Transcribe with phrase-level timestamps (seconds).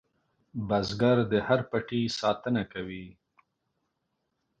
[0.67, 3.07] بزګر د هر پټي ساتنه کوي